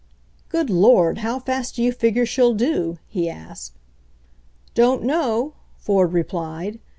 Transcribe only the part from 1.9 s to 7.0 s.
figure she'll do?" he asked. "Don't know," Ford replied.